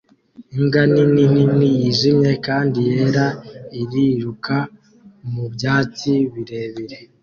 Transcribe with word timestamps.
Imbwa 0.55 0.81
nini 0.93 1.23
nini 1.33 1.67
yijimye 1.79 2.31
kandi 2.45 2.77
yera 2.89 3.25
iriruka 3.81 4.55
mu 5.31 5.43
byatsi 5.53 6.11
birebire 6.33 6.97